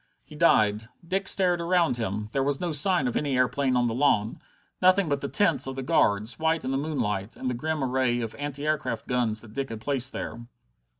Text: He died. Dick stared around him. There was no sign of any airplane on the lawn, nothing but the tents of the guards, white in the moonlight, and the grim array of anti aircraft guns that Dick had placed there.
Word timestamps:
He 0.25 0.33
died. 0.35 0.89
Dick 1.07 1.27
stared 1.27 1.61
around 1.61 1.97
him. 1.97 2.27
There 2.31 2.41
was 2.41 2.59
no 2.59 2.71
sign 2.71 3.07
of 3.07 3.15
any 3.15 3.37
airplane 3.37 3.75
on 3.77 3.85
the 3.85 3.93
lawn, 3.93 4.41
nothing 4.81 5.07
but 5.07 5.21
the 5.21 5.27
tents 5.29 5.67
of 5.67 5.75
the 5.75 5.83
guards, 5.83 6.39
white 6.39 6.65
in 6.65 6.71
the 6.71 6.77
moonlight, 6.79 7.35
and 7.35 7.51
the 7.51 7.53
grim 7.53 7.83
array 7.83 8.19
of 8.21 8.33
anti 8.39 8.65
aircraft 8.65 9.05
guns 9.05 9.41
that 9.41 9.53
Dick 9.53 9.69
had 9.69 9.79
placed 9.81 10.11
there. 10.11 10.39